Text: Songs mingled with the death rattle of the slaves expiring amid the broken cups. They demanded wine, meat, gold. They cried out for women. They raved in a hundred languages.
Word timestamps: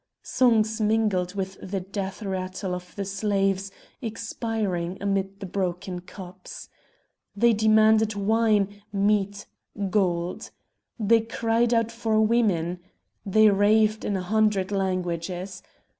Songs 0.23 0.81
mingled 0.81 1.35
with 1.35 1.59
the 1.61 1.79
death 1.79 2.23
rattle 2.23 2.73
of 2.73 2.95
the 2.95 3.05
slaves 3.05 3.71
expiring 4.01 4.97
amid 4.99 5.39
the 5.39 5.45
broken 5.45 5.99
cups. 5.99 6.69
They 7.35 7.53
demanded 7.53 8.15
wine, 8.15 8.81
meat, 8.91 9.45
gold. 9.91 10.49
They 10.99 11.21
cried 11.21 11.71
out 11.71 11.91
for 11.91 12.19
women. 12.19 12.79
They 13.27 13.49
raved 13.51 14.03
in 14.03 14.17
a 14.17 14.23
hundred 14.23 14.71
languages. 14.71 15.61